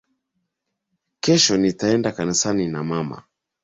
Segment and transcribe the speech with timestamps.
[1.19, 3.23] Kesho nitaenda kanisa na mama